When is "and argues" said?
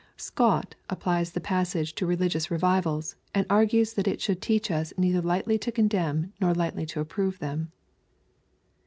3.35-3.93